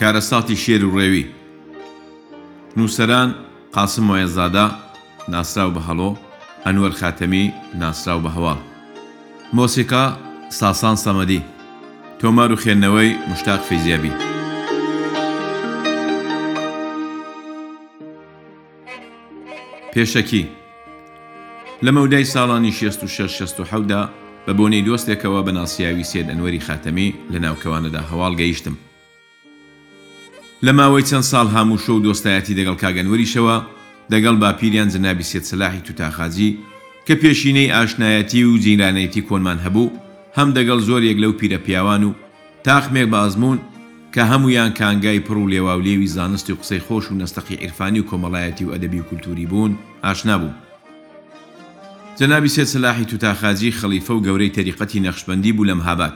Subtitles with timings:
[0.00, 1.24] کارەساتی شێر و ڕێوی
[2.76, 3.28] نووسەران
[3.74, 4.66] قاسم وایەزادا
[5.32, 6.10] ناسراو بە هەڵۆ
[6.66, 7.44] ئەنوەر خاتەمی
[7.80, 8.58] ناسراو بە هەواڵ
[9.56, 10.04] مۆسیقا
[10.58, 11.40] ساسان سەمەدی
[12.20, 14.12] تۆمار و خێندنەوەی مشتاق فیزیابی
[19.92, 20.42] پێشەکی
[21.84, 24.02] لە مەودای ساڵانی 1960دا
[24.46, 28.76] بە بۆنەی دۆستێکەوە بە ناسیاوی سێد ئەنوەری خاتەمی لە ناوکەوانەدا هەواڵ گەیشتم
[30.64, 33.56] لە ماوەی چەند ساڵ هەموو شەو دۆستایەتی دەگەڵ کاگەنوەریشەوە
[34.12, 36.56] دەگەڵ باپیریان جەنابی سێت سەلاحی توتاخازی
[37.06, 39.90] کە پێشینەی ئاشنایەتی و جیرانەتی کۆنمان هەبوو
[40.36, 42.12] هەم دەگەڵ زۆرێک لەو پیرە پیاوان و
[42.66, 43.58] تاخمێک بازمون
[44.14, 48.00] کە هەمویان کانگای پڕ و لێوا و لێوی زانستی و قسەی خۆش و نستەقی عرفانی
[48.00, 49.72] و کۆمەڵایەتی و ئەدەبی و کولتوری بوون
[50.04, 50.52] ئاشنا بوو
[52.18, 56.14] جەنابی سێت سەلاحی توتاخازی خەلیفە و گەورەی تەریقەتی نەخشبندی بوو لەم هابات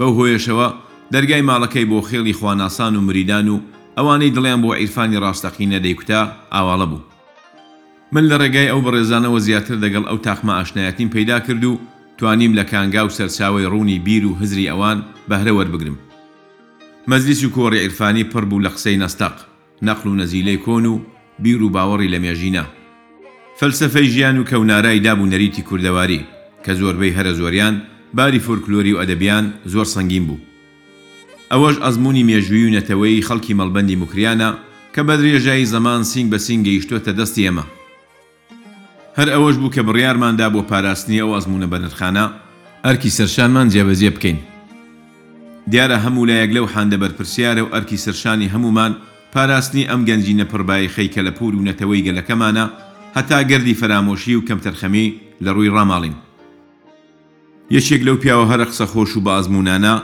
[0.00, 0.68] بەو هۆیەشەوە
[1.12, 3.58] دەرگای ماڵەکەی بۆ خێڵی خواناسان و مریدان و
[3.98, 6.20] ئەوانەی دڵیان بۆ عیرفانی ڕاستەقینە دەیکوتا
[6.54, 7.02] ئاواڵە بوو
[8.12, 11.80] من لە ڕێگای ئەو بەڕێزانەوە زیاتر دەگەڵ ئەو تاخمە ئاشنایەتیم پیدا کرد و
[12.18, 14.98] توانیم لە کانگا و سەرچاوی ڕوونی بیر و هزری ئەوان
[15.30, 15.96] بەهرەوە بگرم
[17.08, 19.36] مەزلیس و کۆڕی عیرفانی پڕ بوو لە قسەی نەستەق
[19.82, 20.98] نەقل و نەزیلەی کۆن و
[21.38, 22.64] بیر و باوەڕی لە مێژینە
[23.60, 26.22] فەلسفەی ژیان و کەونارایی دابوو نەریتی کوردەواری
[26.66, 27.74] کە زۆربەی هەرە زۆریان
[28.16, 30.36] باری فۆرکلۆری و ئەدەبیان زۆر سەنگین بوو
[31.52, 34.50] ئەوەش ئەزمموی مێژووی و نەتەوەی خەڵکی مەڵبەندی مکریانە
[34.94, 37.64] کە بە درێژایی زەمان سنگ بە سنگگە یشتۆتە دەستی ئێمە
[39.18, 42.24] هەر ئەوەش بوو کە بڕیارماندا بۆ پاراستنیە و ئەزمونە بەنرخانە
[42.84, 44.38] ئەرکی سەرشانمان جێبەجێ بکەین
[45.70, 48.92] دیارە هەموو لایەک لەو حاندە بەرپرسیارە و ئەرکی سەرشانی هەمومان
[49.32, 52.64] پاراستنی ئەم گەنجینە پڕبای خەیکە لە پور و نەتەوەی گەلەکەمانە
[53.18, 55.06] هەتا گردی فەرامۆشی و کەم تەرخەمی
[55.44, 56.16] لە ڕووی ڕاماڵین
[57.76, 59.94] یەکێک لەو پیاوە هەرە قسە خۆش و بە ئازمونانە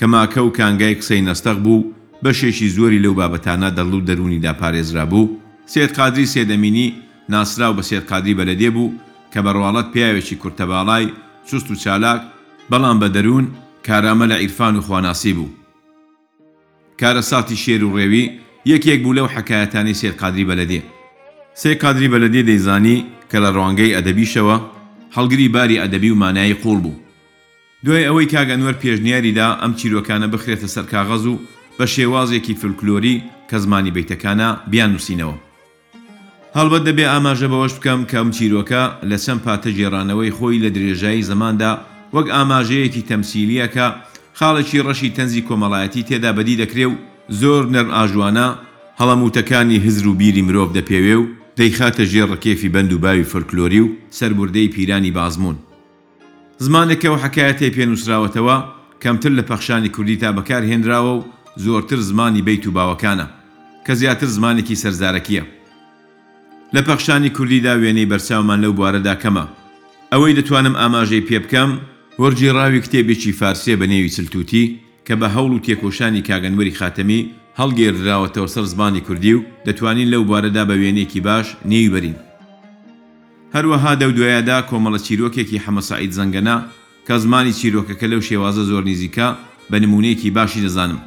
[0.00, 1.82] کەماکە و کانگای قسەی نەستەق بوو
[2.24, 5.30] بەشێکی زۆری لەو بابەتانە دەڵوو دەرونیدا پارێزرا بوو
[5.72, 6.88] سێت قادری سێدەمینی
[7.32, 8.92] ناسرااو بە سێت قادری بەلەدێ بوو
[9.32, 11.04] کە بەڕواڵەت پیاوێکی کورتەباڵای
[11.50, 12.20] سوست و چالاک
[12.70, 13.46] بەڵام بە دەرون
[13.86, 15.50] کارامە لە عیرفان و خواناسی بوو
[17.02, 18.26] کارە ساتی شێر و ڕێوی
[18.72, 20.80] یەکێک بوو لەو حکایەتانی سێت قادری بەلەدێ
[21.60, 22.98] سێ قادری بەلەدێ دەیزانی
[23.30, 24.56] کە لە ڕوانگەی ئەدەبیشەوە
[25.16, 26.96] هەڵگری باری ئەدەبی و مانایی قوڵ بوو
[27.84, 31.38] دوای ئەوەی کاگەنوەر پێشنیاریدا ئەم چیرۆکانە بخرێتە سەر کاغەز و
[31.78, 35.36] بە شێوازێکی فلکلۆری کە زمانی بیتەکانە بیان نووسینەوە
[36.56, 41.26] هەڵبەت دەبێ ئاماژە بەوەش بکەم کە ئەم چیرۆکە لە چەند پاتە ژێرانەوەی خۆی لە درێژایی
[41.30, 41.72] زەماندا
[42.14, 43.86] وەک ئاماژەیەکی تەمسیلیەکە
[44.38, 46.94] خاڵێکی ڕەشی تەنزی کۆمەڵایەتی تێدا بەدی دەکرێ و
[47.40, 48.48] زۆر نەرم ئاژوانە
[49.00, 51.26] هەڵەموتەکانی هزر و بیری مرۆڤ دەپێوێ و
[51.60, 55.56] دەیخاتە ژێڕ کێفی بەند و باوی فلکلۆری و سەربوردەی پیرانی بازمون
[56.66, 58.56] زمانێکەوە حکایەتی پێنووسراوەتەوە
[59.02, 61.24] کەمتر لە پەخشانی کوردی تا بەکار هێنراوە و
[61.64, 63.26] زۆرتر زمانی بیت و باوەکانە
[63.86, 65.44] کە زیاتر زمانێکی سەرزارەکیە
[66.74, 69.44] لە پەخشانی کوردیدا وێنەی بەرچاومان لەو بوارەدا کەمە
[70.12, 71.70] ئەوەی دەتوانم ئاماژەی پێ بکەم
[72.22, 74.64] وەرجی ڕاوی کتێبێکی فارسیە بە نێوی سلتوتی
[75.06, 77.20] کە بە هەوڵ و تێکۆشانی کاگەنوەری خاتەمی
[77.58, 82.16] هەڵگێڕراوەتەوە سەر زمانی کوردی و دەتوانین لەو بوارەدا بە وێنێکی باش نێوی بەرین
[83.54, 86.56] هەروەها دەودوایەدا کۆمەڵە چیرۆکێکی حەمەساعید زەنگەنا
[87.06, 89.26] کە زمانی چیرۆکەکە لەو شێوازە زۆر نزیکە
[89.70, 91.00] بە نمونەیەکی باشی دەزانم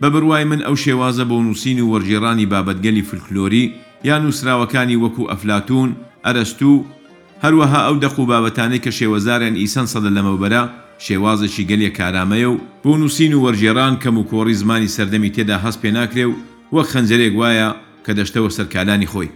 [0.00, 3.64] بە بڕوای من ئەو شێوازە بۆ نووسین و وەرجێڕانی بابەتگەلی فلکلۆری
[4.08, 5.90] یان نووسراوەکانی وەکو ئەفلاتون
[6.26, 6.74] ئەرستو
[7.44, 10.62] هەروەها ئەو دەق و بابەتانەی کە شێوەزاریان ئیسەن سەدە لەمەوبەرە
[11.06, 15.78] شێوازەشی گەلێک کارامەیە و بۆ نووسین و وەرجێران کەم و کۆڕی زمانی سەردەمی تێدا هەست
[15.82, 16.34] پێ ناکرێ و
[16.76, 17.68] وەک خەنجەرێک وایە
[18.04, 19.28] کە دەشتەوە سەرکالانی خۆی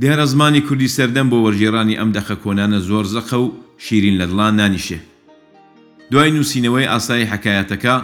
[0.00, 3.48] دیارە زمانی کوردی سەردەم بۆ وەرژێرانی ئەم دەخە کۆنانە زۆر زەخە و
[3.84, 4.98] شیرین لە دڵان نانیشێ
[6.10, 7.94] دوای نووسینەوەی ئاسایی حکایەتەکە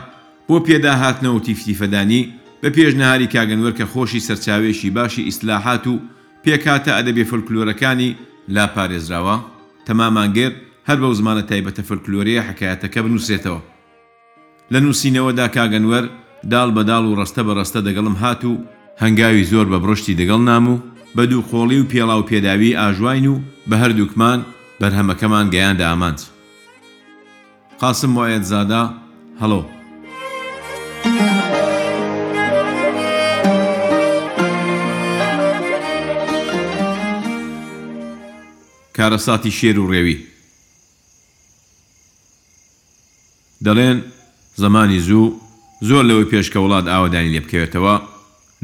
[0.48, 2.22] بۆ پێداهاتنەوە تیفتیفەدانی
[2.62, 5.98] بە پێشنەهاری کاگەنوەر کە خۆشی سەرچاوێشی باشی ئیسلاحات و
[6.44, 8.14] پێکاتە ئەدەبێ فلکلۆرەکانی
[8.54, 9.36] لا پارێزراوە
[9.86, 10.52] تەمامانگەر
[10.88, 13.60] هەر بەو زمانە تایبەتە فلکلۆریە حکایەتەکە بنووسێتەوە
[14.72, 16.04] لە نووسینەوەدا کاگەنوەر
[16.52, 18.52] داڵ بەداڵ و ڕستە بە ڕستە دەگەڵم هات و
[19.02, 20.76] هەنگاوی زۆر بە بڕشتی دەگەڵ نام و
[21.16, 23.40] بە دووخۆڵی و پێڵا و پێداوی ئاژواین و
[23.70, 24.38] بە هەردووکمان
[24.80, 26.20] بەرهەمەکەمان گەیان دامانند
[27.80, 28.82] قاسم وایەتزادا
[29.40, 29.62] هەڵۆ
[38.96, 40.18] کارەساتی شێر و ڕێوی
[43.64, 43.98] دەڵێن
[44.62, 45.36] زمانی زوو
[45.88, 47.94] زۆر لەوەی پێشکە وڵات ئاوادانی لێ بکەوێتەوە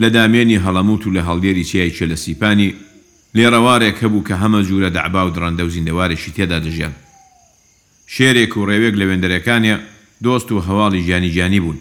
[0.00, 2.74] لە دامێنی هەڵەموت و لە هەڵدێری چیای چێ لە سیپانی
[3.36, 6.92] لێڕەوارێک هەبوو کە هەمە جوورە دەعبا و دڕەندە و زیندەوارێکی تێدا دەژیان
[8.14, 9.76] شێرێک و ڕێوێک لە وێندەرەکانە
[10.24, 11.78] دۆست و هەواڵی ژیانیجانانی بوون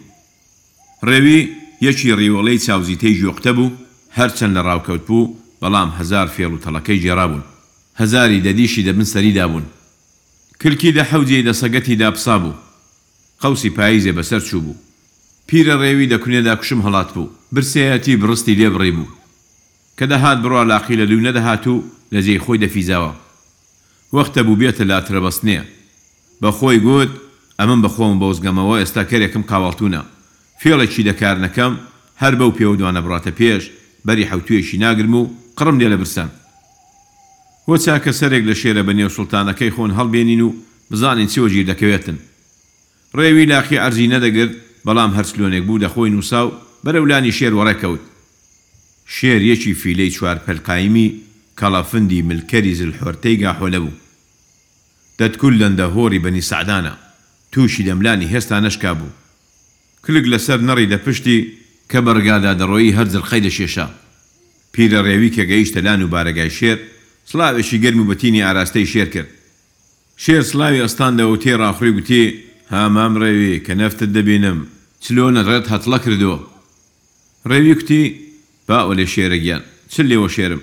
[1.07, 1.41] ڕێوی
[1.87, 3.71] یەکی ڕیوەڵەی چاوزیتەی ژۆختە بوو
[4.17, 5.31] هەرچەند لە ڕاوکەوت بوو
[5.61, 7.43] بەڵام هزار فێڵ و تەڵەکەی جێرابوون
[8.01, 9.63] هزاری دەدیشی دەبن سەریدا بوون
[10.61, 12.53] کلکی دە حەوجێ دە سەگەتی داپسا بوو
[13.41, 14.75] قوسی پاییزێ بەسەر چوو بوو
[15.47, 19.11] پیرە ڕێوی دەکونێدا کوشم هەڵات بوو برسەتی بڕستی لێ بڕێ بوو
[19.99, 21.83] کە دەهات بڕوا لاقی لە لوو نەدەهات و
[22.13, 23.13] لە جێی خۆی دەفیزاوە
[24.15, 25.59] وەختە بوو بێتە لاترە بەستنێ
[26.41, 27.11] بە خۆی گوت
[27.59, 30.01] ئەمن بەخۆم بە وزگەمەوە ئێستا کەرێکم کاواڵتونە
[30.61, 31.73] فێڵێکی دەکارنەکەم
[32.21, 33.63] هەر بەو پێوە دوانە بڕاتە پێش
[34.05, 36.29] بەری حوتوێشی ناگرم و قڕم لێ لە برسم
[37.69, 40.49] وە چاکە سەرێک لە شێرە بە نێو سوڵتانەکەی خۆن هەڵبێنین و
[40.91, 42.17] بزانین چیوە گیر دەکەوێتن
[43.17, 44.53] ڕێوی لاخی ئەرزی نەدەگرت
[44.85, 46.51] بەڵام هەرسلۆنێک بوو دەخۆی نووسا و
[46.85, 48.03] بەرەولانی شێر وەڕەکەوت
[49.15, 51.07] شێر یەکی فیلەی چوار پەلقایمی
[51.59, 53.97] کەڵەفندی ملکەری زلحۆرتەیگا حۆلە بوو
[55.19, 56.93] دەتکول لەندە هۆری بەنی سعدانە
[57.51, 59.11] تووشی دەملانی هێستا نەشکا بوو
[60.05, 61.37] کلک لەسەر نەڕی دەپشتی
[61.91, 63.87] کە بەرگادا دەڕۆیی هەر زرخەی دەشێشا
[64.73, 66.77] پیرە ڕێوی کە گەیشتە لان و بارەگای شێر
[67.29, 69.29] سلاوێکی گەرم و بەتینی ئاراستەی شێر کرد
[70.23, 72.23] شێر سلاوی ئەستاندەەوە تێ ڕاخوری گوتی
[72.73, 74.59] هامام ڕێوی کە نەفتت دەبینم
[75.03, 76.39] چلۆ نەڕێت هەتڵە کردەوە
[77.49, 78.03] ڕێوی کوتی
[78.69, 79.61] باوە لێ شێرەگیان
[79.91, 80.61] چ لێوە شێرم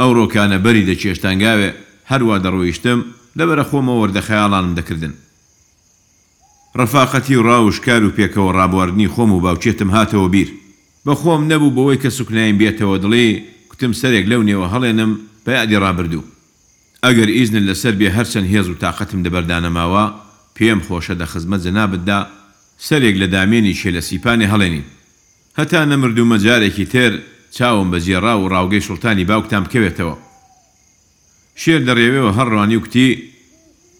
[0.00, 1.70] ئەو ڕۆکانە بەری دە چێشتانگاوێ
[2.10, 3.00] هەروە دەڕۆیشتم
[3.38, 5.14] لەبەرە خۆمە وەردەخەیاڵانم دەکردن
[6.78, 10.48] ڕەفاقەتی و ڕاوشکار و پێکەوە ڕابواردنی خۆم و باوچێتم هاتەوە بیر
[11.06, 13.26] بەخۆم نەبوو بەوەی کە سوکنایم بێتەوە دڵێ
[13.68, 15.10] کوتم سەرێک لەو نێوە هەڵێنم
[15.46, 16.24] بەیادی ڕابردوو
[17.04, 20.04] ئەگەر ئیزن لەسەر بێ هەرچەند هێز و تااقەتم دەبەردانەماوە
[20.56, 22.20] پێم خۆشە دە خزمەت جەنابدا
[22.86, 24.84] سەرێک لە دامێنی شێلە سیپانی هەڵێنین
[25.60, 27.12] هەتا نەمردوو مەجارێکی تر
[27.56, 30.14] چاوم بەجێڕا و ڕاوگەی شڵتانی باوکتان بکەوێتەوە
[31.62, 33.08] شێر دەڕێوێەوە هەر ڕوانی وکتی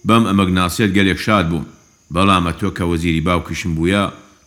[0.09, 1.67] بەم ئەمەگناسێت گەلێک شاد بووم
[2.15, 4.03] بەڵامە تۆ کە وەزیری باوکشم بووە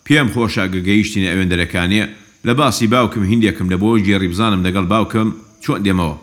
[0.06, 2.02] پێم خۆشە گەگەیشتینە ئەوێندەرەکانە
[2.46, 5.28] لە باسی باوکم هندێکم لە بۆ جێڕی بزانم لەگەڵ باوکم
[5.64, 6.16] چۆن دێمەوە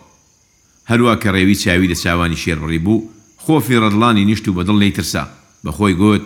[0.90, 3.06] هەروە کە ڕێوی چاوی لە چاوانی شێرڕی بوو
[3.44, 5.24] خۆفی ڕەدڵانی نیشت و بەدڵ نەیترسا
[5.64, 6.22] بەخۆی گوت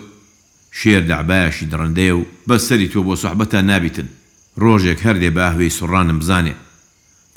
[0.79, 4.07] شێر دەعبایشی درڕندێ و بەسەری تۆ بۆ سوحبەتە نابیتن
[4.63, 6.53] ڕۆژێک هەردێ باهوەی سوڕانم بزانێ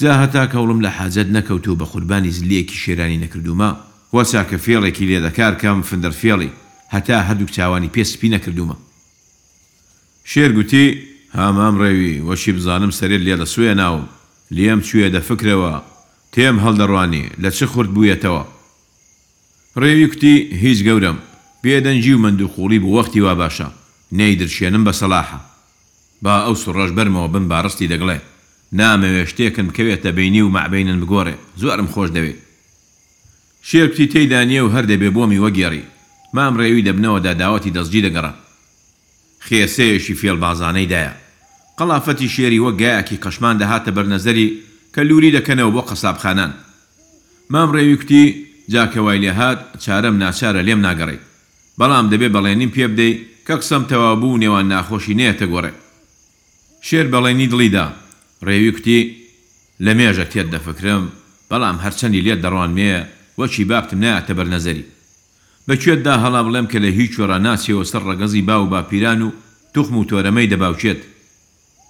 [0.03, 3.71] جا هەتا کەوڵم لە حاجەت نەکەوت و بە قوربانی زلەیەکی شێرانی نەکردوما
[4.15, 6.51] وەسا کە فێڵێکی لێدەکار کەم فندەر فێڵی
[6.95, 8.77] هەتا هەردوو چاوانی پێسپی نەکردومە
[10.31, 10.87] شێر گوتی
[11.37, 14.05] هامام ڕێوی وەشی بزانم سەرێت لێ لە سوێ ناوم
[14.57, 15.73] لێم کوێ دەفکرەوە
[16.33, 18.43] تێم هەڵدەڕوانی لە چه خورد بوویەتەوە
[19.81, 21.17] ڕێوی کوتی هیچ گەورم
[21.63, 23.69] بێدەنجی و مندوخۆڵی بۆ وەختی وا باشە
[24.19, 25.41] نەی درشێنم بە سەلاحە
[26.23, 28.19] با ئەو سڕۆژ بەرمەوە بم باڕستی دەگڵێ
[28.79, 32.39] نامەوێ شتێکم بکەوێتە بینی و معبینن بگۆڕێ زۆرم خۆش دەوێت
[33.69, 35.83] شێرکی تێیدا نیە و هەر دەبێ بۆمی وەگێڕی
[36.37, 38.33] مام ڕێوی دەبنەوەدا داوەتی دەستجی دەگەڕە
[39.47, 41.13] خێسەیەشی فێڵ بازانەیدایە
[41.79, 44.49] قەڵافەتی شێری وە گایەکی قەشمان دەهاتە بەرنەزەری
[44.95, 46.53] کە لووری دەکەنەوە بۆ قەسابخانان
[47.53, 48.25] مام ڕێوی کوتی
[48.73, 51.17] جاکەوای لێ هاات چارەم ناچارە لێم ناگەڕێ
[51.79, 53.13] بەڵام دەبێ بەڵێنیم پێ بدەی
[53.47, 55.79] کە قسەم تەوابوو نێوان ناخۆشی نەیە تەگۆڕێت
[56.87, 57.87] شێر بەڵێنی دڵیدا
[58.47, 59.01] ڕێوی کوتی
[59.85, 61.03] لە مێژە تێت دەفکرم
[61.51, 62.91] بەڵام هەرچەندی لێت دەڕوانمێ
[63.39, 64.85] وەچی بابتم نایاتە بەرنەزەری
[65.69, 69.31] بەکوێتدا هەڵا بڵێم کە لە هیچ وەرە ناسیەوە سەر ڕەگەزی با و باپیران و
[69.75, 71.01] توخم و تۆرەمەی دەباوچێت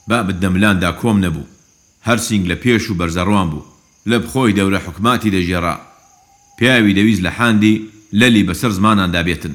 [0.08, 1.48] با بدەملاندا کۆم نەبوو
[2.06, 3.64] هەر سنگ لە پێش و بەرزەڕوان بوو
[4.10, 5.76] لە بخۆی دەورە حکوماتی دەژێڕا
[6.58, 7.74] پیاوی دەویست لە حاندی
[8.20, 9.52] لەلی بەسەر زمانان دابێتن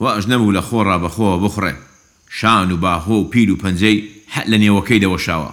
[0.00, 1.72] و ئەژنەبوو لە خۆڕا بەخۆوە بخڕێ
[2.34, 3.98] شان و باهۆ و پیر و پەنجەی
[4.36, 5.50] حەت لە نێوەکەی دەوەشاوە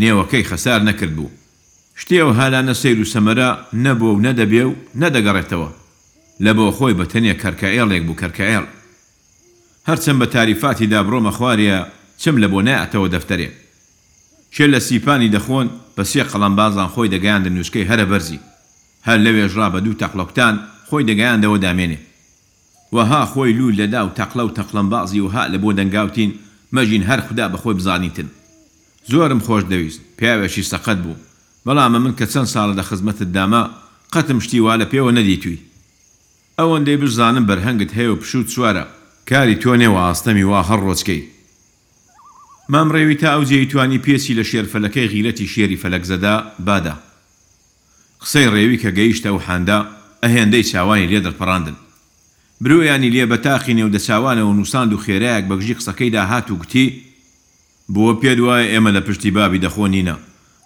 [0.00, 1.30] نێوەکەی خەسار نەکرد بوو
[2.00, 3.50] شتێو هالانە سیر و سەمەرە
[3.84, 5.68] نەبوو و نەدەبێ و نەدەگەڕێتەوە
[6.44, 8.64] لە بۆ خۆی بە تەنیا کەرکەئێڵێک بوو کەرکەئێڵ
[9.88, 11.78] هەرچەند بە تاریفاتی دابڕۆمە خوارە
[12.22, 13.48] چم لە بۆ نایەتەوە دەفتەرێ
[14.54, 18.40] شێ لە سیپانی دەخۆن بە سێ قەڵەمبازان خۆی دەگەیاندە نووسکەی هەرە بەرزی
[19.06, 20.54] هەر لەوێژرا بە دوو تەقلەکتان
[20.88, 21.98] خۆی دەگەیاندەوە دامێنێ
[22.92, 26.30] وەها خۆی لوو لەدا و تەقلە و تەقلمبازی و ها لە بۆ دەنگاوتین
[26.74, 28.28] مەژین هەر خدا بە خۆی بزانیتن
[29.10, 31.14] زۆرم خۆش دەویست پیاوێکی سەقەت بوو
[31.66, 33.62] بەڵامە من کە چەند ساڵە لە خزمەتت داما
[34.12, 35.58] قەتم شتیوا لە پێوە نەدیتوی
[36.60, 38.84] ئەوەندەی بزانم بەرهەنگت هەیە و پشوو چوارە
[39.30, 41.20] کاری تۆ نێوە ئاستەمی وا هەر ڕۆچکەی
[42.72, 46.94] مام ڕێوی تا ئەو جێیتوانی پێسی لە شێرفەلەکەی غیرەتی شێری فەلەکزەدا بادا
[48.22, 49.78] قسەی ڕێوی کە گەیشتە و حاندا
[50.24, 51.78] ئەهێندەی چاوانی لێ دەرپەڕاندن
[52.60, 56.86] برۆیانی لێ بە تاقی نێودەچوانەوە نووسند و خێرایك بەگژی قسەکەیدا هات و گوتی
[57.92, 60.16] بووە پێت وایە ئێمە لە پشتی بابی دەخۆنینە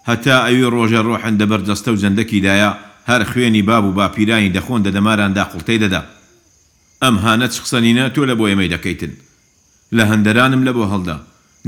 [0.09, 2.71] هەتا ئەوی ڕۆژە ڕۆحن دەبەردەستە و جەندەکیدایە
[3.09, 6.01] هەر خوێنی باب و باپیرانی دەخۆن دەدەماراندا قوڵتەی دەدا
[7.03, 9.11] ئەم هانە چ قسەنینە تۆ لە بۆ ئێمەی دەکەیتن
[9.97, 11.17] لە هەندەرانم لە بۆ هەڵدا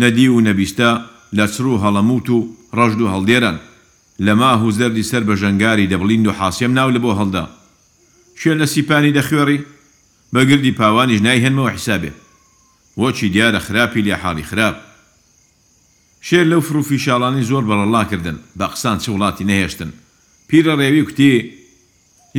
[0.01, 0.91] نەدی و نەبیستە
[1.37, 2.37] لە چڕ و هەڵەموت و
[2.77, 3.57] ڕەژد و هەڵدێران
[4.25, 7.45] لە ماه و زەردی سەر بە ژەنگاری دەبڵین و حاسیم ناو لە بۆ هەڵدا
[8.39, 9.59] شوێن لە سیپانی دەخوێڕی
[10.33, 12.11] بەگردی پاوانیش نایهێنمەوە حیسابێ
[13.01, 14.75] وەچی دیارە خراپی لێ حاڵی خراپ
[16.27, 19.89] شێر لەو فروفی شاڵانی زۆر بەڵەڵاکردن بە قسان چ وڵاتی نەهێشتن
[20.47, 21.33] پیرە ڕێوی کوتی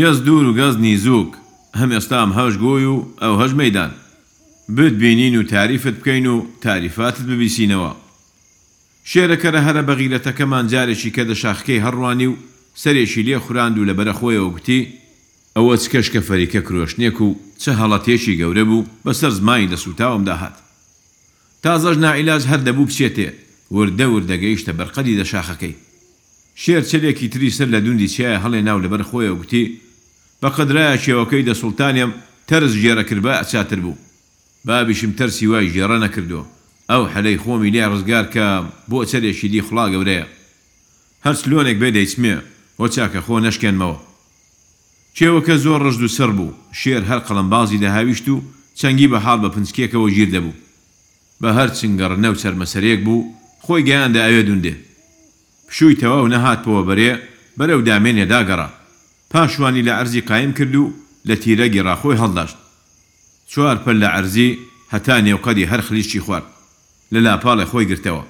[0.03, 1.31] یەس دوور و گەز نیزوک
[1.79, 3.91] هەم ئێستام هەش گۆی و ئەو هەش مەدان
[4.77, 7.93] بت بینین و تاریفت بکەین و تاریفاتت ببیسینەوە
[9.13, 12.35] شێرەکەرە هەرە بەغیرەتەکەمان جارێکی کە دە شاخکەی هەڕوانی و
[12.83, 14.81] سەرێکی لێ خوراند و لە بەرەخۆیەوە گوتی
[15.57, 17.29] ئەوە چکەش کە فەریکە کرۆشنێک و
[17.63, 20.57] چه هەڵەتێکی گەورە بوو بەسەر زمانی دەسوتاوم داهات
[21.65, 23.29] تازەش نائیلاج هەر دەبوو بچێتێ
[23.75, 25.75] وردە وردەگەیشتە بەرقەدی دە شاخەکەی
[26.63, 29.65] شێر چلێکی تری سەر لە دوندی چایە هەڵێ ناو لەبەر خۆی وتی
[30.43, 32.11] بە قدرایە شێوەکەی دە سوڵتانیم
[32.49, 33.97] تەرز ژێرەکردبە ئەچاتر بوو
[34.67, 36.41] بابیشم تەرسی وای ژێرە نەکردو
[36.91, 38.47] ئەو حەلەی خۆمی لێ ڕزگار کە
[38.91, 40.27] بۆ چەرێکی دی خڵا گەورەیە
[41.27, 42.35] هەرچ لۆنێک بێ دەیچمێ
[42.79, 43.97] بۆ چاکە خۆ نەشکێنمەوە
[45.17, 48.43] چێوەکە زۆر ڕژد و سەر بوو شێر هەر قەڵمبازی دەهاویشت و
[48.79, 50.55] چەنگی بە حاڵ بە پنجکێکەوە گیر دەبوو
[51.43, 53.29] بە هەر چنگەڕ نەو چەرمەسەرێک بوو
[53.65, 54.75] خۆی گەیاندا ئەوێ دوندێ
[55.69, 57.13] پشووی تەواو نەهاتەوە بەرێ
[57.59, 58.69] بەرەو دامێنێ داگەڕا
[59.31, 60.93] پاشوانی لە ئەرزی قایم کرد و
[61.29, 62.57] لە تیرە گێڕاخۆی هەڵداشت
[63.51, 64.49] چوار پەر لە ئەرزی
[64.93, 66.47] هەتا نێوقەدی هەر خلیشی خوارد
[67.15, 68.25] لە لاپاڵی خۆی گرتەوە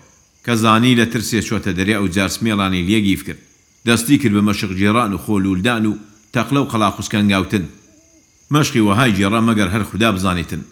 [0.46, 3.42] کە زانی لە ترسێ چۆتە دەرێ ئەو جارسمێڵانی لێگیف کرد
[3.86, 5.94] دەستی کرد بە مەشق جێران و خۆلولدان و
[6.34, 7.64] تەقلە و قەلاخوسکەنگاوتن
[8.54, 10.62] مەشقی وەهای جێڕە مەگەر هەر خوددا بزانیتن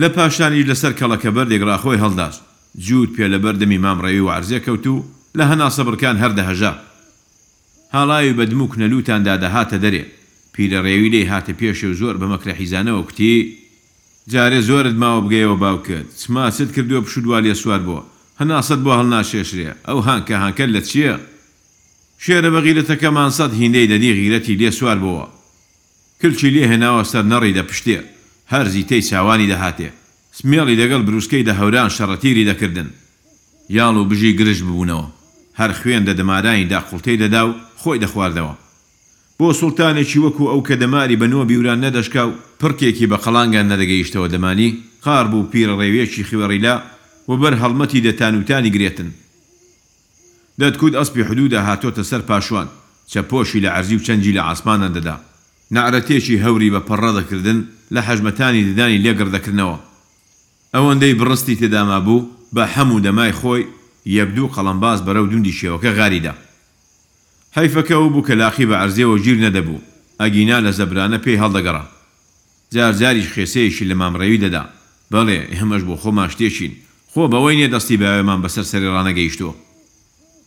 [0.00, 2.34] لە پاشانی لەسەر کەڵەکە بەردێک ڕاخۆی هەڵداش
[2.86, 5.04] جوود پێ لە بەردەمی مامڕێوی و عرزیە کەوت و
[5.38, 6.72] لە هەنا سەبرکان هەردەهەژا
[7.94, 10.02] هاڵاوی بەدموک نەلووتاندا دەهاتە دەرێ
[10.54, 13.34] پیرە ڕێوی لێ هاتە پێشێ و زۆر بە مەکرە حیزانەوە کوتی
[14.30, 18.02] جارێ زۆرت ماوە بگەیەوە باو کرد سماست کردووە پشودوا لێ سوار بووە
[18.40, 21.14] هەناسەت بۆ هەڵناشێشرێ ئەو هانکە هانکە لە چییە؟
[22.24, 25.26] شێرە بە غیرەتەکەمان سەد هینەی دەنی غیرەتی لێ سوار بووە
[26.22, 27.98] کلچی لێ هێناوە سەر نەڕی دەپشتێ
[28.52, 29.88] هەرزی تەی چاوانی دەهاتێ
[30.38, 32.88] سمێڵی لەگەڵ بروسکەی دە هەوران شەڕەتیری دەکردن
[33.78, 35.06] یاڵ و بژی گرژ ببوونەوە
[35.60, 38.54] هەر خوێن دە دەمارانی داقڵتەی دەدا و خۆی دەخواردەوە
[39.38, 44.70] بۆ سوڵتانێکی وەکو ئەو کە دەماری بەنەوە بیوران نەدەشکا و پڕکێکی بە قەڵانگان نەدەگەیشتەوە دەمانی
[45.04, 46.76] قار بوو پیرە ڕێوێکی خیوەڕیلا
[47.28, 49.08] و بەر هەڵمەتی دەتان وتانی گرێتن
[50.60, 52.66] دەتکوت ئەسپی حدودا هاتۆتە سەر پاشوان
[53.10, 55.16] چەپۆشی لە عەرزی و چەنجی لە ئاسمانە دەدا
[55.74, 57.58] نعرەتێکی هەوری بە پەڕەدەکردن
[57.94, 59.78] لە حەژمەتانی ددانی لێگردەکردنەوە
[60.74, 63.66] ئەوەندەی بڕستی تێداما بوو بە هەموو دەمای خۆی
[64.16, 66.32] یەبدوو قەڵمباز بەرەو دوندی شێوەکە غاریدا
[67.56, 69.82] حیفەکە ئەو بوو کە لاخی بە عرزیەوە گیر نەدەبوو
[70.20, 71.84] ئەگینا لە زەبرانە پێی هەڵدەگەڕا
[72.74, 74.62] جارجاریش خێسەیەشی لە مامڕەوی دەدا
[75.12, 76.72] بەڵێ هەمەش بۆ خۆمان شتێشین
[77.12, 79.54] خۆ بەوەی نیە دەستی باوێمان بەسەر سەرێ ڕانەگەیشتەوە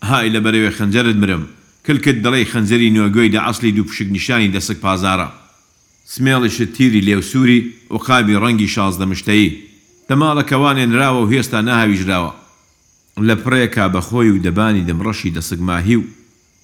[0.04, 1.44] های لە بەرەوێ خەنجەرت مرم
[1.88, 5.28] کلکت دەڵی خەنجەری نوێگوۆی دە ئەسلی دوو پشک نیشانی دەسک پازارە
[6.12, 7.60] سمێڵیشت تیری لێوسووری
[7.94, 9.56] و قابی ڕەنگی شازدە مشتایی
[10.10, 12.32] تەماڵەکەوانێنراوە و هێستا ناهاویژراوە
[13.28, 16.04] لە پڕێکا بەخۆی و دەبانی دەمڕەشی دەسگماهی و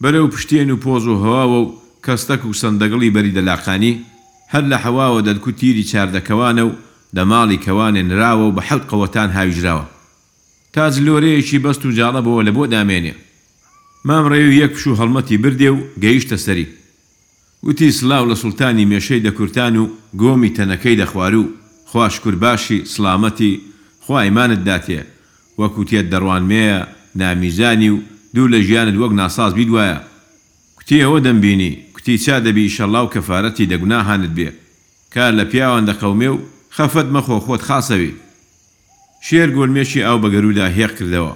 [0.04, 1.72] بەرەو پشتێن و پۆز و هەواوە و
[2.06, 3.94] کەستەک و سندەگڵی بەری دەلاقانی
[4.54, 6.76] هەر لە حواوە دەدکو تیری چاردەکەوانە و
[7.16, 9.86] دەماڵی کەوانێنراوە و بە حەڵقەوەتان هاویژراوە
[10.74, 13.14] تاج لۆرەیەکی بەست و جاڵەبەوە لە بۆ دامێنێ
[14.08, 16.68] مام ڕێ و یەک پش و هەڵمەتی بردێ و گەیشتە سەری
[17.64, 19.86] وتی سلااو لە سولتانی مێشەی دەکورتان و
[20.22, 21.46] گۆمی تەنەکەی دەخوار و
[21.92, 23.52] خواشکر باشی سلامەتی
[24.06, 25.02] خوایمانت داتێ
[25.62, 26.80] وەکوتێت دەڕوانمەیە
[27.20, 28.02] نامیزانی و
[28.36, 29.98] دوو لە ژیانت وەک ناساز بیدوایە
[30.78, 34.50] کوتی ئەوە دەمبینی کوتی چا دەبی شەڵاو کەفاەتی دەگوناهانت بێ
[35.14, 36.44] کار لە پیاوان دەقەومێ و
[36.76, 38.12] خەفەت مەخۆ خۆت خاسەوی
[39.28, 41.34] شێر گۆلمێشی ئاو بە گەرودا هێق کردەوە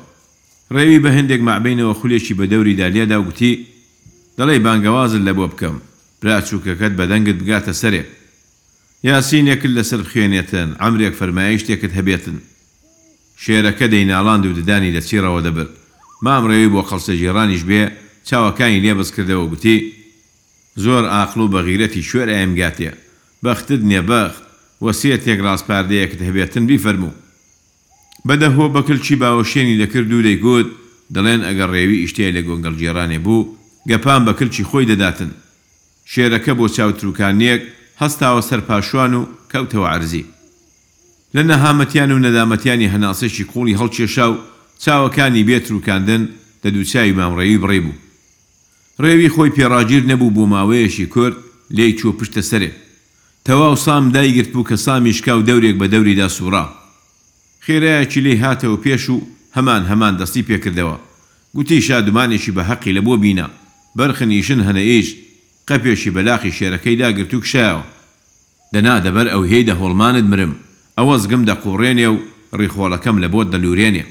[0.76, 3.54] ڕێوی بە هەندێک مابینەوە خولێکی بە دەوری دالێدا گوتی
[4.38, 5.76] دەڵێ بانگەوازت لە بۆ بکەم
[6.22, 8.04] پراچووکەکەت بەدەنگت بگاتە سەرێ
[9.10, 12.38] یاسینێکت لەسەر بخوێنێتن ئەمرێک فەرمایە شتێکت هەبێتن
[13.44, 15.68] شێرەکە دەیناڵاند و ددانی لە چیرەوە دەبر
[16.26, 17.82] مام ڕێوی بۆ خەڵسە ژێرانیش بێ
[18.30, 19.78] چاوەکانی لێبز کردەوە گوتی
[20.84, 22.92] زۆر ئاخل و بەغیرەتی شوێر ئەمگاتێ
[23.44, 24.44] بەختت نێبەخت
[24.86, 27.14] وەسیەتێک ڕاستپاردەیەکت هەبێتن بیفەرموو
[28.30, 30.68] بەدەهۆ بەکلچی باوەشێنی دەکرد و دەیگوت
[31.16, 33.44] دەڵێن ئەگەر ڕێوی ئیشتەیە لە گۆنگەڵگیێرانێ بوو
[33.90, 35.32] گەپان بە کلچی خۆی دەداتن
[36.12, 37.62] شێرەکە بۆ چاوتروکانیەک
[38.02, 40.26] هەستاوە سەر پاشوان و کەوتەوە عرزی
[41.36, 44.36] لە نەهامەتیان و نەدامەتیانی هەناسەشی قوڵی هەڵکێشا و
[44.86, 46.24] چاوەکانی بێت روکاندن
[46.64, 47.98] دە دووچوی مامڕێوی بڕێ بوو
[49.04, 51.38] ڕێوی خۆی پێڕاگیر نەبوو بۆ ماوەیەشی کورد
[51.78, 52.72] لێی چۆ پشتە سەرێ
[53.46, 56.66] تەواو سام دایگرت بوو کە سامیشکا و دەورێک بە دەوری دا سوورا
[57.68, 59.18] خێرایەکی لێ هاتەوە پێش و
[59.58, 60.98] هەمان هەمان دەستی پێکردەوە
[61.56, 63.48] گوتی شادمانێکی بە حەقی لە بۆ بینە
[63.98, 65.08] بەرخنیشن هەنەئێش
[65.70, 67.84] قەپێکی بەلاخی شێرەکەی داگرت و کشایەوە
[68.74, 70.54] دەنا دەبەر ئەو هێدە هۆڵمانت مرم
[70.98, 72.18] ئەوە زگم دەقوڕێنێ و
[72.60, 74.06] ڕیخۆڵەکەم لە بۆت دەلوورێنێ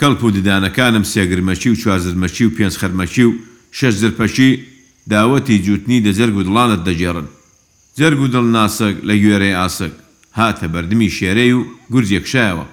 [0.00, 3.32] کەڵپ و ددانەکانم سێگرمەچی و چوارزرمەچی و پێنج خەرمەچی و
[3.78, 4.50] شەش زرپەچی
[5.12, 7.26] داوەتی جووتنی دەزەرگ و دڵانت دەجێڕن
[7.98, 9.94] جەرگ و دڵناسەک لە گوێرەی ئاسک
[10.40, 11.60] هاتە بەردەمی شێرەی و
[11.92, 12.66] گورجێکشایەوە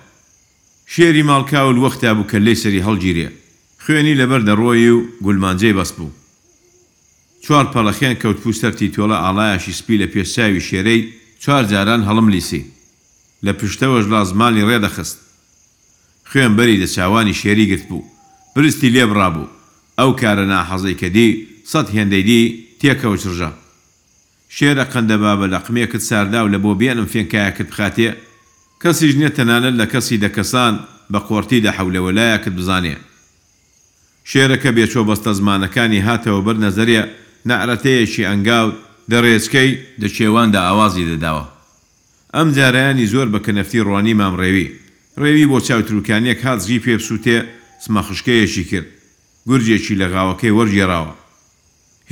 [0.94, 3.28] شێری ماڵکاول وەختا بوو کە لێ سەری هەڵگیرێ
[3.84, 6.12] خوێنی لەبەر دەڕۆی و گولمانجەی بەس بوو
[7.46, 11.02] چوار پەڵەخیان کەوت پوستەرتی تۆڵە ئاڵایەشی سپی لە پێساوی شێرەی
[11.44, 12.64] چوار جاران هەڵم لیسی
[13.46, 15.18] لە پشتەوەش لازمانی ڕێدەخست
[16.32, 18.04] خوێن بەری دەچوانی شێری گرت بوو
[18.56, 19.50] برستی لێبڕابوو
[20.00, 21.30] ئەو کارە ناحەزەی کەدی
[21.72, 22.42] سەد هێندەی دی
[22.82, 23.52] تێکەوە چرژە
[24.58, 28.10] شێرە قەندە بابە لە قمێکت ساردا و لە بۆ بێنم فێنکایەکت بخاتێ
[28.82, 30.74] کەسیش نیە تەنانەت لە کەسی دەکەسان
[31.12, 32.96] بە قۆرتیدا حولەوەلایەکت بزانێ
[34.32, 37.04] شێرەکە بێچۆ بەستە زمانەکانی هاتەوە بەر نەزەریە
[37.50, 38.68] نعرەتەیەکی ئەنگاو
[39.12, 41.44] دەڕێزکەی دەچێواندا ئاوازی دەداوە
[42.36, 44.68] ئەم جارایانی زۆر بە کەنەفتی ڕوانی مامڕێوی
[45.22, 47.38] ڕێوی بۆ چاوتروکانیەک هاتزی پێبسووتێ
[47.86, 48.88] سمەخشکەیەکی کرد
[49.48, 51.14] گورجێکی لە غاوەکەی وەرگێراوە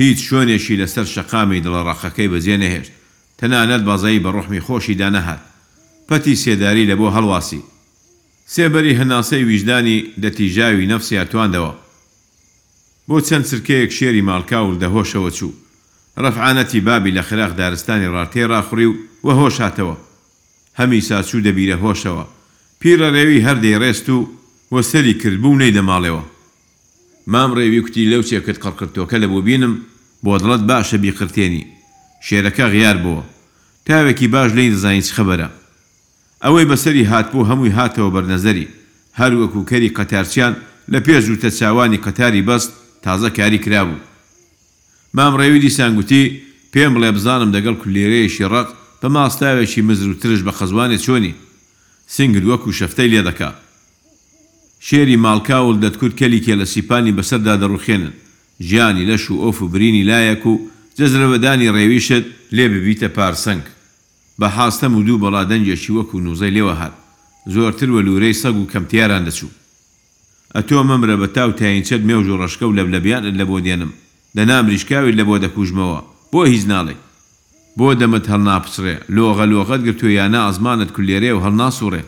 [0.01, 2.94] هیچ شوێنێکی لەسەر شەقامی دڵڕەخەکەی بەجێ نەهێشت
[3.39, 5.42] تەنانەت بەزایی بە ڕحمی خۆشی دانەهات
[6.10, 7.62] پەتی سێداری لە بۆ هەڵواسی
[8.54, 11.74] سێبەری هەناسەی ویژدانی دەتیژاوی نەفسی هاتواندەوە
[13.08, 15.54] بۆ چەند سرکەیەک شێری ماڵکاول دەهۆشەوە چوو
[16.24, 19.96] ڕەفعانەتی بابی لە خراخ دارستانی ڕارتێ ڕاخوری و وە هۆش هاتەوە
[20.80, 22.24] هەمی ساچوو دەبیرە هۆشەوە
[22.82, 24.20] پیرە ڕێوی هەردەی ڕێست و
[24.75, 26.24] وەسەری کردبوو نەی دەماڵێەوە
[27.34, 29.74] مام ڕێوی کوتی لەو چێکت قڕکردۆکە لە بۆ بینم
[30.24, 31.64] بۆ دڵت باشە بیقرتێنی
[32.28, 33.24] شێرەکە غیار بووە
[33.88, 35.48] تاوێکی باش لی دەزانیت خبرە
[36.44, 38.68] ئەوەی بەسەری هاتبوو هەمووی هاتەوە بەرنەزەری
[39.20, 40.54] هەر وەکو کەری قەتارچیان
[40.92, 42.72] لە پێش وتە چاوانی قەتاری بەست
[43.04, 44.00] تازە کاری کرابوو
[45.18, 46.24] مام ڕێوی دیسانگوتی
[46.74, 48.68] پێم بڵێ بزانم دەگەڵ کولێرەیەشی ڕق
[49.02, 51.34] بە ماستاوێکی مزر و ترش بە خەزوانێ چۆنی
[52.16, 53.58] سنگل وەکو شەفتەی لێ دەکات
[54.86, 58.12] شێری ماڵکاول دەتکوت کەلیکێ لە سیپانی بەسەردا دەڕوخێنن
[58.68, 60.54] ژیانی لەش و ئۆف و برینی لایەک و
[60.98, 63.63] جەزرەوەدانی ڕێویشت لێ ببیتە پارسەنگ
[64.40, 66.94] بە حاستەم و دوو بەڵا دەنجێکی وەکو نوزەی لێوە هات
[67.54, 69.52] زۆرتر وە لورەی سەگ و کەمتیاران دەچوو
[70.56, 73.92] ئەتۆ مەمرە بە تاو تاینچەت مێژ و ڕشکە و لەب لەبیانت لە بۆ دێنم
[74.36, 76.00] لە نامریشکاوی لە بۆ دەکوژمەوە
[76.32, 76.96] بۆ هیچ ناڵێ
[77.78, 82.02] بۆ دەمت هەڵناپچڕێ لۆغە لۆغەت گرتو یانە ئازمانت کولێرێ و هەڵناسوڕێ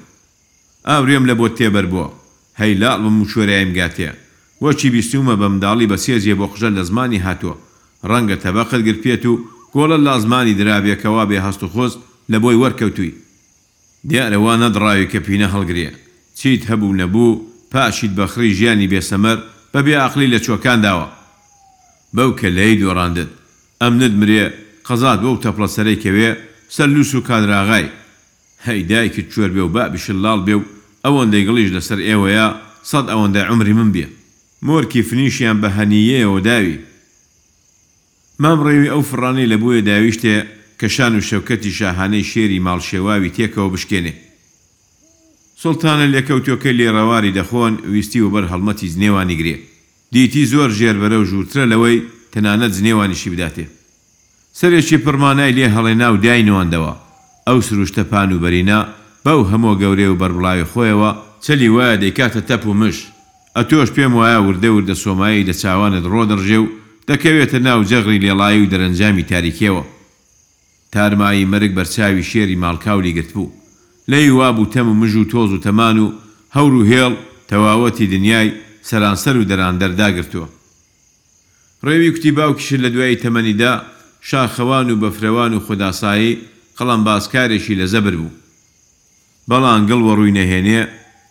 [0.89, 2.09] ئاورێم لە بۆ تێبەر بووە
[2.61, 4.09] هەیلاڵ بم و شوێرایم گاتێ
[4.63, 7.55] وەچی بیستومە بە منداڵی بە سێزیە بۆ خژە لە زمانی هاتووە
[8.09, 9.33] ڕەنگە تەبەقت گرپێت و
[9.73, 11.99] گۆڵە لا زمانی درابێکەوە بێ هەست و خۆست
[12.31, 13.11] لە بۆی وەرکەوتووی
[14.09, 15.87] دیارەوە نەدڕاوی کە پینە هەڵگرێ
[16.37, 17.41] چیت هەبوو نەبوو
[17.73, 19.37] پاشیت بەخری ژیانی بێسەمەر
[19.73, 21.07] بە بێ عقلی لە چۆکان داوە
[22.15, 23.29] بەو کە لەی دۆڕاندت
[23.81, 24.43] ئەم نت مرێ
[24.87, 26.29] قەزات بەو تەپڵە سەرەی کەوێ
[26.75, 27.87] سەر لووس و کادراغای
[28.67, 30.63] هەیدایکی چۆر بێ و بابیشلاڵ بێ و
[31.05, 32.47] ئەوەن دەیگڵیش لەسەر ئێوەیە
[32.89, 34.05] سەد ئەوەندە عمری من بێ
[34.67, 36.77] مۆرکی فنیشیان بە هەنیەیەەوە داوی
[38.43, 40.35] مام ڕێوی ئەو فڕانی لە بووە داویشتێ
[40.79, 44.13] کەشان و شەوکەتی شاهانەی شێری ماڵشێواوی تێکەوە بشکێنێ
[45.63, 49.55] سڵتانە لێکەوتۆکە لێڕەواری دەخۆن ویستی و بەر هەڵمەتی زنێوانی گرێ
[50.13, 53.65] دیتی زۆر ژێربەرە و ژوورترە لەوەی تەنانەت زنێوانیشی بداتێ
[54.59, 56.93] سەرێکی پڕمانای لێ هەڵێنا و داینەوەندەوە
[57.47, 58.81] ئەو سروشتە پان و بەرینا
[59.27, 61.11] بەو هەموو گەورێ و بەربڵاوی خۆیەوە
[61.43, 62.97] چلی وایە دەیکاتە تەپ و مش
[63.57, 66.67] ئەتۆش پێم وایە وردە وردە سۆمایی لە چاوانت ڕۆ دەڕژێ و
[67.09, 69.83] دەکەوێتە ناو جەغری لێڵایی و دەرەنجامی تاریکیەوە
[70.93, 73.51] تارمایی مەرگ بەرچاوی شێری ماڵکاولی گرت بوو
[74.11, 76.07] لەی وابوو تەم و مژ و تۆز و تەمان و
[76.55, 77.13] هەور و هێڵ
[77.49, 78.51] تەواوەتی دنیای
[78.89, 80.47] سەرانسەر و دەران دەرداگرتووە
[81.85, 83.73] ڕێوی کوتی باوکیشر لە دوای تەمەنیدا
[84.29, 86.37] شاخەوان و بەفرەوان و خودداسایی
[86.77, 88.31] قەڵام باسکارێکی لە زەبر بوو
[89.49, 90.81] بەڵام گڵ وەڕووی نەهێنێ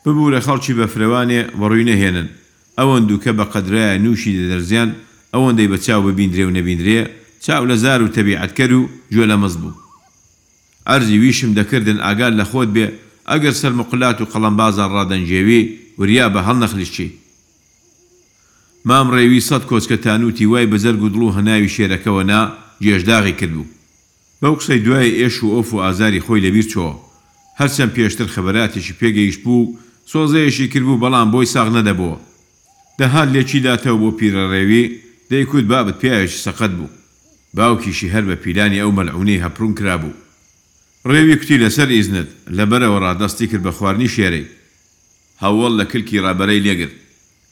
[0.02, 2.28] ببوورە خەڵکی بە فرەوانێ وەڕووی نەهێنن
[2.78, 4.90] ئەوەن دووکە بە قەدرایە نووشی دەدەرزیان
[5.35, 7.00] ئەوەندەی بە چاو ببیندرێ و نەبیندرێ
[7.44, 8.83] چاو لە زار و تەبیعەتکەر و
[9.14, 9.78] گوێ لە مەز بوو
[10.88, 12.87] ئەرزی ویشم دەکردن ئاگار لە خۆت بێ
[13.31, 15.62] ئەگەر سەر مقلات و قەڵەمبازان ڕادەنجێوی
[15.98, 17.09] وریا بە هەڵ نەخلیشی
[18.88, 22.40] مام ڕێوی سەد کۆچکە تانوتی وای بەزەر گودڵ و هەناوی شێرەکەەوە نا
[22.83, 23.68] جێژداغی کردبوو
[24.42, 26.94] بەو قسەی دوای ئێش و ئۆف و ئازاری خۆی لەبییر چۆوە
[27.61, 29.73] هەرچەند پێشتر خبراتێکی پێگەیشت بوو
[30.12, 32.16] سۆزەیەشی کردبوو بەڵام بۆی ساغ نەدەبووە
[33.01, 34.85] دەهات لێکیداتەوە بۆ پیرەڕێوی
[35.31, 36.88] دەیکوت بابت پیاوێکی سەقەت بوو
[37.57, 40.16] باوکیشی هەر بە پیلانی ئەو مەلعونەی هەپڕون کرابوو
[41.12, 44.47] ڕێوی کوتی لەسەر ئیزنت لەبەرەوە ڕادستی کرد بە خواردنی شێرەی
[45.42, 46.90] هەوڵ لە کلکی ڕابەرەی لێگر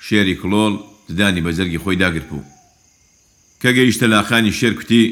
[0.06, 0.72] شێری کلۆڵ
[1.10, 2.44] ددانی بەزەرگی خۆی داگرت بوو
[3.60, 5.02] کە گەیشتە لاخانی شێر کوتی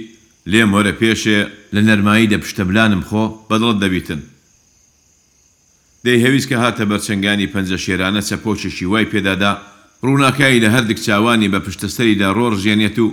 [0.51, 1.39] لێم وەرە پێشێ
[1.75, 4.21] لە نەرمایی دەپشتە بلانم خۆ بەدڵت دەبیتن
[6.05, 9.53] دەی هەویست کە هاتە بەرچەنگانی پەنجە شێرانە چەپۆچشی وای پێدادا
[10.03, 13.07] ڕووناکایی لە هەردک چاوانی بە پشتەسەریدا ڕۆژێنێت و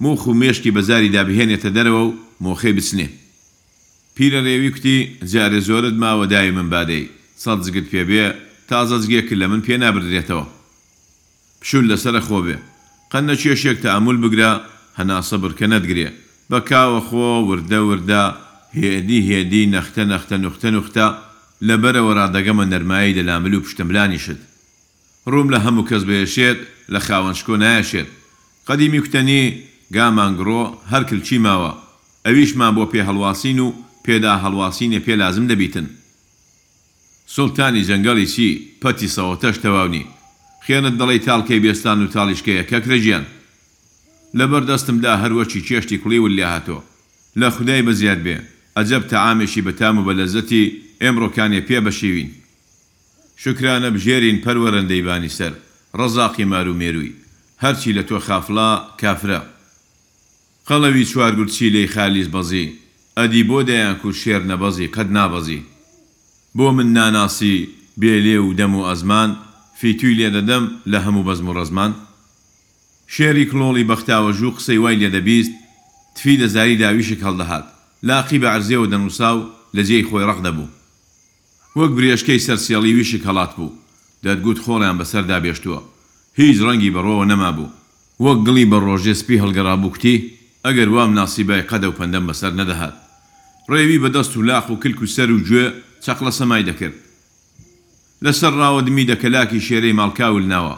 [0.00, 3.08] موخ و مێشکی بەزاری دابهێنێتە دەرەوە و مۆخی بچنێ
[4.16, 4.98] پیرە ڕێوی کوتی
[5.32, 7.08] جارێ زۆرت ماوە دای من بادەی
[7.42, 8.26] سەد زگت پێبێ
[8.68, 10.44] تازەزگێک لە من پێ نابدرێتەوە
[11.60, 12.56] پشول لەسرە خۆ بێ
[13.12, 14.52] قەنە کێشێک تەعمول بگرا
[14.98, 16.08] هەناسە بڕکە نەدگرێ
[16.50, 18.22] بە کاوە خۆ وردە وردە
[18.78, 21.06] هێدی هێدی نەختە نەختە نوختە نوختە
[21.68, 24.36] لەبەرەوە ڕادەگەمە نەرمایی دەلامل و پشتملانیشت
[25.30, 26.58] ڕووم لە هەموو کەس بێشێت
[26.92, 28.08] لە خاوەنشکۆ نایشێت
[28.68, 29.44] قەدیمی کوتەنی
[29.96, 31.72] گامانگرۆ هەر کلچی ماوە
[32.26, 33.66] ئەویشمان بۆ پێ هەڵواسین و
[34.06, 35.86] پێدا هەڵواسینێ پێ لازم دەبیتن
[37.36, 38.48] سڵتانی جەنگەڵی سی
[38.82, 40.06] پەتی سەوەتەش تەواونی
[40.66, 43.24] خێنت دەڵی تاڵکەی بێستان و تاڵیشکەیە کەکرەژیان
[44.38, 46.78] لەبەردەستمدا هەروەکی چێشتی کوڵی و لێهاتۆ
[47.40, 48.36] لە خدای بەزیاد بێ
[48.76, 50.64] ئەجەب تەعامێکی بەتام و بە لەزەتی
[51.02, 52.30] ئێمڕۆکانی پێ بەشیوین
[53.42, 55.52] شکرانە بژێرین پەروەرەندەیبانی سەر
[55.98, 57.12] ڕزاقی مار و مێروی
[57.62, 59.40] هەرچی لە تۆ خافلا کافرە
[60.68, 62.72] خەڵەوی چوارگورچی لی خالیز بەزی
[63.18, 65.60] ئەدی بۆ دەیان کورد شێر نەبەزی قەت نابەزی
[66.56, 67.56] بۆ من ناناسی
[68.00, 69.30] بێلێ و دەم و ئەزمان
[69.78, 71.92] فیتوی لێ دەدەم لە هەموو بەزم و ڕزمان
[73.14, 75.52] شێری کلۆڵی بەختاوە ژوو قسەی وای لێ دەبیست
[76.16, 77.64] تفی لە زاری داویشک هەڵدەهات
[78.08, 79.42] لاقی بە عرزێەوە دەنووسا و
[79.76, 80.68] لە جێی خۆی ڕق دەبوو
[81.78, 83.72] وەک برێشکەی سەرسیێڵی ویشی هەڵات بوو
[84.24, 85.80] دەتگوت خۆڵیان بەسەر دابێشتووە
[86.40, 87.72] هیچ ڕەنگی بەڕۆوە نەما بوو
[88.24, 90.16] وەک گڵی بە ڕۆژێ سپی هەڵگەڕا بووکتی
[90.66, 92.94] ئەگەر وام ناسیبای قەدە و پەندەم بەسەر نەدەهات
[93.72, 95.66] ڕێوی بەدەست و لاخ و کلک و سەر و گوێ
[96.04, 96.96] چەق لە سەمای دەکرد
[98.24, 100.76] لەسەر ڕاوە دمی دەکەلاکی شێرەی ماڵکاول ناوە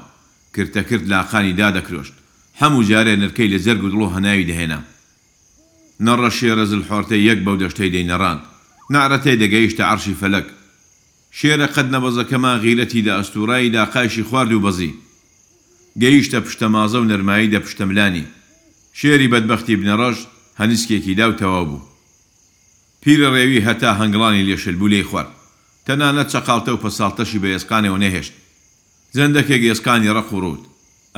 [0.56, 2.14] کردتەکرد لاخانی دادەکرۆشت
[2.60, 4.80] هەموو جارێ نرکەی لە زەرگ و دڵۆ هەناوی دەهێنا
[6.06, 8.38] نەڕە شێرە زل حۆرتەی یەک بەو دەشتەی دەینەڕان
[8.92, 10.46] نعرەتەی دەگەیشتە عرشی فەلک
[11.40, 14.92] شێرە قەت نەبەزەکەمان غیرەتی دا ئەستوڕایی داقاشی خوارد و بەزی
[16.02, 18.24] گەیشتە پشتەمازە و نەرمایی دە پشتەملانی
[18.98, 20.18] شێری بەدبختی بنەڕەش
[20.60, 21.80] هەنسکێکی دا و تەوا بوو
[23.02, 25.28] پیرە ڕێوی هەتا هەنگڵانی لێشل بوو لێی خوارد
[25.86, 28.32] تەنانە چەقالتە و پەساڵتەشی بە ئێسکانەوە نەهێشت
[29.16, 30.62] زەندەکێک ئێسکانی ڕق و ڕوت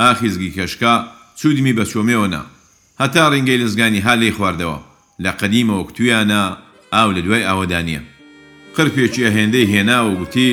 [0.00, 0.94] ئاخیزگی کەشکا
[1.38, 2.42] چودمی بە چۆمێوەنا
[3.02, 4.78] هەتا ڕنگەی لەزگانی ها لێی خواردەوە
[5.24, 6.42] لە قەدیمەوە کتویانە
[6.94, 8.02] ئاو لە دوای ئاوەدانە
[8.76, 10.50] قرپێکی هێندەی هێنا و گوتی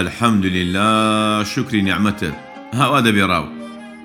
[0.00, 0.90] الحەمدللا
[1.52, 2.36] شکری نعممەتت
[2.78, 3.46] هاوا دەبێڕاو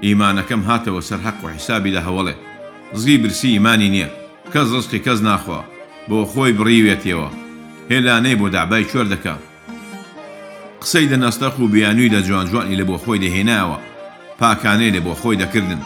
[0.05, 2.35] ئیمانەکەم هاتەوە سەر حەق و حیسابی لە هەوڵێ
[3.01, 4.09] زگی برسی ایمانی نییە
[4.53, 5.59] کەس ڕستقی کەس ناخوا
[6.09, 7.27] بۆ خۆی بڕیوێتەوە
[7.91, 9.35] هێلانەی بۆ دابای چۆر دەکە
[10.81, 13.77] قسەی دەنەستەخ و بیانووی لە جوانجوانی لە بۆ خۆی دەهێناوە
[14.39, 15.81] پاکانەی لە بۆ خۆی دەکردن